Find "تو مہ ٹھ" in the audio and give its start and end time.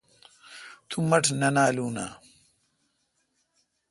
0.89-1.31